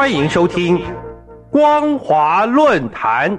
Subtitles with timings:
[0.00, 0.78] 欢迎收听
[1.50, 3.38] 《光华论坛》。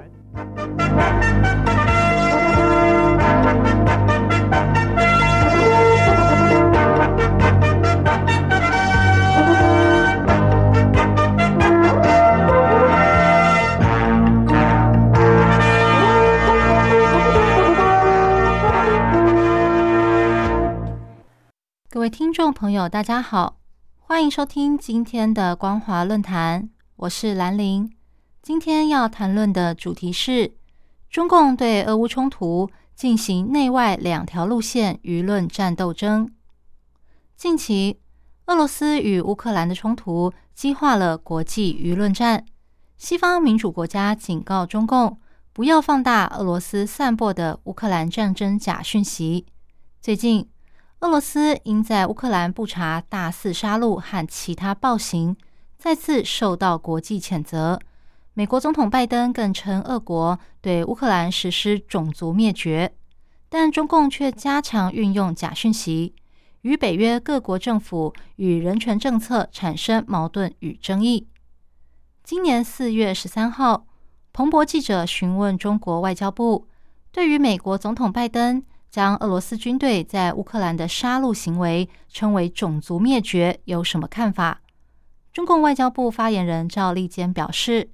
[21.90, 23.56] 各位听众朋友，大家好，
[24.12, 27.90] 欢迎收听今天的光华论坛，我是兰陵。
[28.42, 30.52] 今天要谈论的主题是
[31.08, 36.30] 中共对俄乌冲突进行内外两条路线舆论战斗争。
[37.38, 38.00] 近期，
[38.48, 42.44] 俄罗斯与乌克兰的冲突激化了国际舆论战，
[42.98, 45.18] 西方民主国家警告中共
[45.54, 49.46] 不要放大俄罗斯散播的乌克兰战争假讯息。
[50.02, 50.50] 最近，
[51.02, 55.36] 俄罗斯因在乌克兰布查大肆杀戮和其他暴行，
[55.76, 57.80] 再次受到国际谴责。
[58.34, 62.94] 美国总统拜登更称俄国对乌克兰实施种族灭绝，
[63.48, 66.14] 但中共却加强运用假讯息，
[66.60, 71.26] 与北约各国政府与人权政策产生矛盾与争议。
[72.22, 73.86] 今年四月十三号，
[74.32, 76.68] 彭博记者询问中国外交部，
[77.10, 78.62] 对于美国总统拜登。
[78.92, 84.60] 将俄罗斯军队在乌克兰的杀戮行为称为种族灭绝，有什么看法？
[85.32, 87.88] 中共外交部发言人赵立坚表示，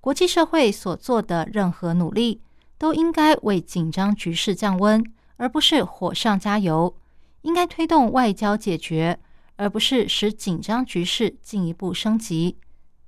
[0.00, 2.40] 国际社会所做的任何努力
[2.76, 5.00] 都应该为紧张局势降温，
[5.36, 6.96] 而不是火上加油；
[7.42, 9.20] 应该推动外交解决，
[9.54, 12.56] 而不是使紧张局势进一步升级。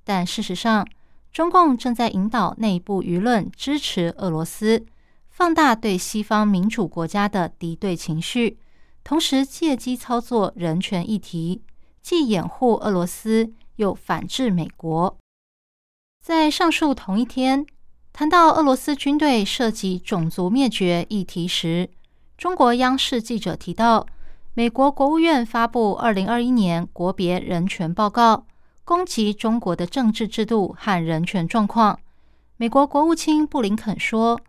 [0.05, 0.87] 但事实上，
[1.33, 4.85] 中共正在引导内部舆论支持俄罗斯。
[5.33, 8.59] 放大对西方民主国家的敌对情绪，
[9.03, 11.63] 同时借机操作人权议题，
[12.03, 15.17] 既掩护俄罗斯，又反制美国。
[16.21, 17.65] 在上述同一天，
[18.13, 21.89] 谈到俄罗斯军队涉及种族灭绝议题时，
[22.37, 24.05] 中国央视记者提到，
[24.53, 28.45] 美国国务院发布二零二一年国别人权报告，
[28.85, 31.99] 攻击中国的政治制度和人权状况。
[32.57, 34.39] 美国国务卿布林肯说。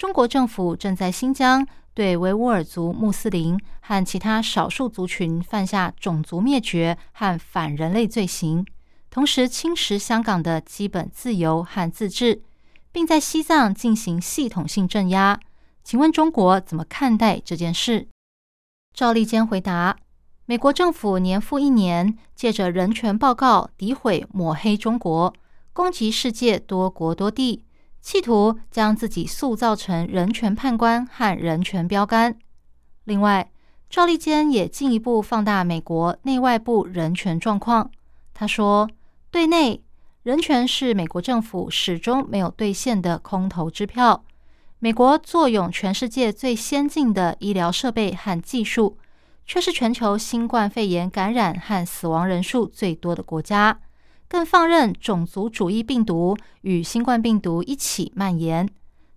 [0.00, 8.64] 中国政府正在新疆对维吾尔族、穆斯林和其他少数族群犯下种族灭绝和反人类罪行，
[9.10, 12.40] 同时侵蚀香港的基本自由和自治，
[12.90, 15.38] 并在西藏进行系统性镇压。
[15.84, 18.08] 请问中国怎么看待这件事？
[18.94, 19.98] 赵立坚回答：
[20.46, 25.34] 美国政府年复一年借着人权报告诋毁、抹黑中国，
[25.74, 27.66] 攻击世界多国多地。
[28.00, 32.36] 企图将自己塑造成人权判官和人权标杆。
[33.04, 33.50] 另外，
[33.88, 37.90] 赵立坚也进一步放大美国内外部人权状况。
[38.32, 38.88] 他说
[39.30, 39.82] ：“对内，
[40.22, 44.24] 人权是美国政府始终没有兑现的空头支票。
[44.78, 48.96] 美国坐拥全世界最先进的医疗设备和技术，
[49.44, 53.80] 却是全球新冠肺炎感染和死亡人数最多的国家。”
[54.30, 58.68] 更放任种族主义病毒与新冠病毒一起蔓延，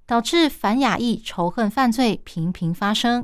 [0.08, 3.24] 导致反亚裔仇恨犯罪频频发生；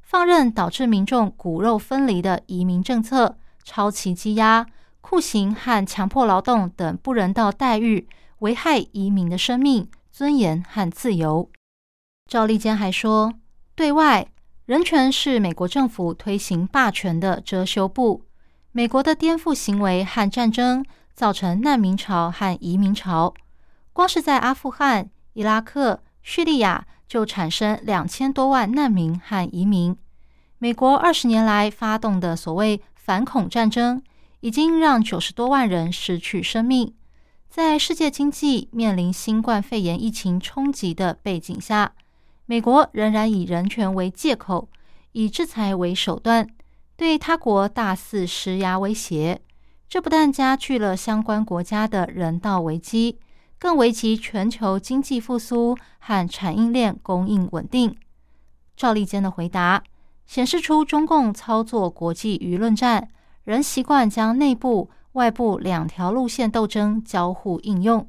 [0.00, 4.64] 放任导致民众骨肉分离的移民政策、超期羁押、
[5.02, 8.08] 酷刑和强迫劳动等不人道待遇，
[8.38, 11.50] 危害移民的生命、尊严和自由。
[12.30, 13.34] 赵立坚还说，
[13.74, 14.26] 对外
[14.64, 18.22] 人权是美国政府推行霸权的遮羞布，
[18.72, 20.82] 美国的颠覆行为和战争。
[21.16, 23.32] 造成难民潮和移民潮，
[23.94, 29.96] 光是在阿富汗、伊拉克、叙利亚就产生两千多万难民和移民。
[30.58, 34.02] 美国二十年来发动的所谓反恐战争，
[34.40, 36.94] 已经让九十多万人失去生命。
[37.48, 41.94] 在世界经济面临新冠肺炎疫情冲击的背景下，
[42.44, 44.68] 美国仍然以人权为借口，
[45.12, 46.46] 以制裁为手段，
[46.94, 49.40] 对他国大肆施压威胁。
[49.88, 53.18] 这不但加剧了相关国家的人道危机，
[53.58, 57.96] 更危及全球经济复苏和产业链供应稳定。
[58.76, 59.82] 赵立坚的回答
[60.26, 63.08] 显示出，中共操作国际舆论战，
[63.44, 68.08] 仍习惯将内部、外部两条路线斗争交互应用。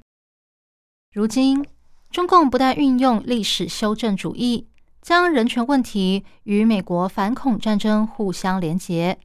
[1.13, 1.63] 如今，
[2.09, 4.67] 中共不但运用历史修正主义，
[5.01, 9.19] 将人权问题与美国反恐战争互相连结。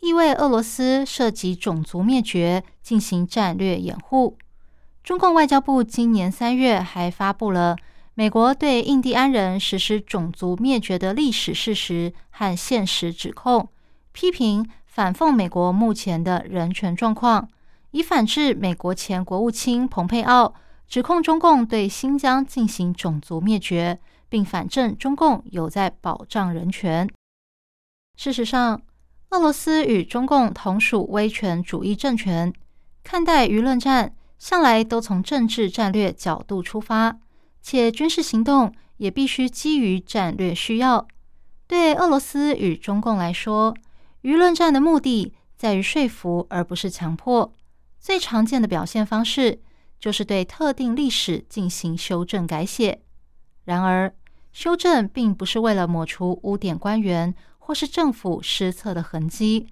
[0.00, 4.36] 意味俄罗斯涉及种族灭绝进行战略掩护。
[5.02, 7.76] 中共外交部今年三月还发布了
[8.14, 13.68] 美国对印第安人实施种族灭绝的历史事实和现实指控，
[14.12, 17.48] 批评反讽美国目前的人权状况，
[17.90, 20.54] 以反制美国前国务卿蓬佩奥
[20.88, 27.08] 指控中共对新疆进行种族灭绝，并反证中共有在保障人权。
[28.16, 28.80] 事实上，
[29.36, 32.50] 俄罗斯与中共同属威权主义政权，
[33.04, 37.18] 看待舆论战向来都从政治战略角度出发，
[37.60, 41.06] 且军事行动也必须基于战略需要。
[41.66, 43.76] 对俄罗斯与中共来说，
[44.22, 47.52] 舆论战的目的在于说服，而不是强迫。
[48.00, 49.60] 最常见的表现方式
[50.00, 53.02] 就是对特定历史进行修正改写。
[53.64, 54.14] 然而，
[54.50, 57.34] 修正并不是为了抹除污点官员
[57.66, 59.66] 或是政府失策的痕迹，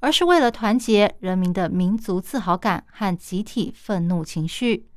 [0.00, 4.88] 而是为了团结人民的民族自豪感和集体愤怒情绪。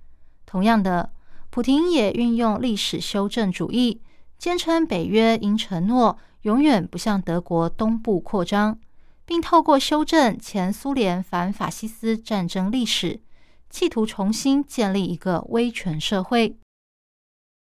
[0.48, 1.12] 同样的，
[1.52, 4.02] 普廷也运用历史修正主义，
[4.40, 8.80] 坚称北约应承诺永远不向德国东部扩张。
[9.28, 13.22] 并透过修正前苏联反法西斯战争历史，
[13.70, 16.58] 企图重新建立一个威权社会。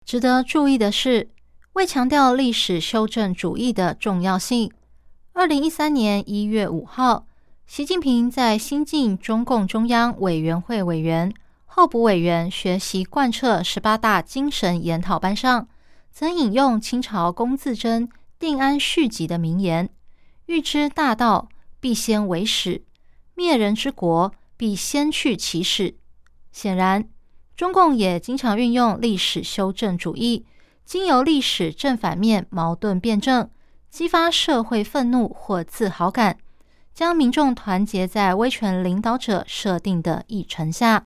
[0.02, 1.28] 值得注意的是，
[1.74, 4.72] 为强调历史修正主义的重要性，
[5.38, 7.24] 二零一三年一月五号，
[7.64, 11.32] 习近平在新晋中共中央委员会委员、
[11.64, 15.68] 候补委员学习贯彻十八大精神研讨班上，
[16.10, 18.08] 曾引用清朝龚自珍
[18.40, 19.88] 《定安续集》的名言
[20.46, 21.48] ：“欲知大道。”
[21.78, 22.82] 必先为始，
[23.36, 25.94] 灭人之国必先去其始。
[26.50, 27.08] 显然，
[27.56, 30.44] 中共也经常运用历史修正主义，
[30.84, 33.48] 经由历史正反面矛盾辩证，
[33.90, 36.38] 激发社会愤怒或自豪感，
[36.94, 41.04] 将民众团结在威权领导者设定的议程下。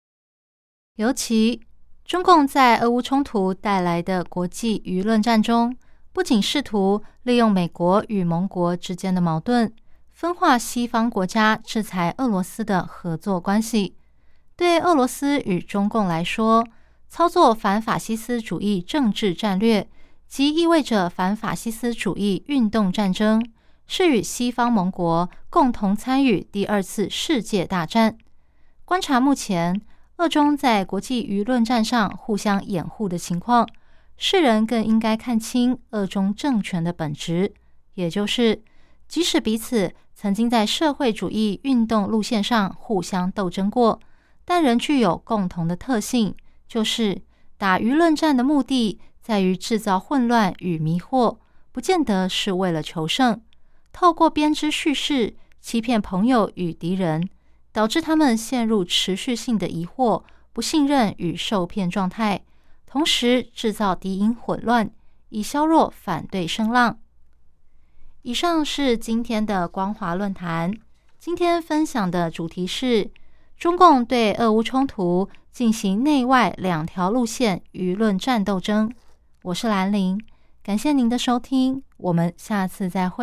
[0.97, 1.63] 尤其，
[2.05, 5.75] 中共在俄乌冲突带来的国际舆论战中，
[6.13, 9.73] 不仅试图利用美国与盟国之间的矛盾。
[10.11, 13.97] 分化西方国家制裁俄罗斯的合作关系，
[14.55, 16.67] 对俄罗斯与中共来说，
[17.09, 19.89] 操作反法西斯主义政治战略，
[20.33, 23.47] 即意味着反法西斯主义运动战争
[23.87, 28.17] 是与西方盟国共同参与第二次世界大战。
[28.87, 29.79] 观察目前
[30.17, 33.69] 俄中在国际舆论战上互相掩护的情况，
[34.17, 37.53] 世人更应该看清俄中政权的本质，
[37.93, 38.63] 也就是
[39.07, 39.95] 即使彼此。
[40.15, 44.01] 曾经在社会主义运动路线上互相斗争过，
[44.47, 46.35] 但仍具有共同的特性，
[46.67, 47.21] 就是
[47.59, 51.39] 打舆论战的目的在于制造混乱与迷惑，
[51.71, 53.41] 不见得是为了求胜。
[53.93, 57.29] 透过编织叙事欺骗朋友与敌人，
[57.73, 62.43] 导致他们陷入持续性的疑惑、不信任与受骗状态，
[62.85, 64.91] 同时制造敌营混乱，
[65.29, 66.99] 以削弱反对声浪。
[68.23, 70.75] 以上是今天的光华论坛。
[71.19, 73.11] 今天分享的主题是
[73.57, 78.93] 中共对俄乌冲突进行内外两条路线舆论战斗争。
[79.45, 80.25] 我是兰陵，
[80.63, 83.21] 感谢您的收听，我们下次再会。